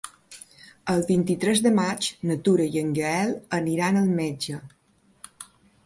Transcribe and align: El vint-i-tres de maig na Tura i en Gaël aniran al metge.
El 0.93 1.03
vint-i-tres 1.09 1.61
de 1.67 1.73
maig 1.81 2.09
na 2.29 2.39
Tura 2.47 2.67
i 2.79 2.83
en 2.83 2.91
Gaël 3.01 3.37
aniran 3.61 4.01
al 4.03 4.13
metge. 4.23 4.63